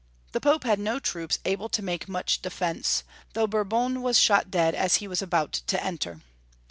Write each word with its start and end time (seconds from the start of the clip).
The 0.31 0.41
Pope 0.41 0.63
had 0.63 0.79
no 0.79 0.97
troops 0.97 1.37
able 1.45 1.69
to 1.69 1.83
make 1.83 2.09
much 2.09 2.41
defence, 2.41 3.03
though 3.33 3.45
Boiu'bon 3.45 4.01
was 4.01 4.17
shot 4.17 4.49
dead 4.49 4.73
as 4.73 4.95
he 4.95 5.07
was 5.07 5.21
about 5.21 5.51
to 5.67 5.83
enter. 5.83 6.21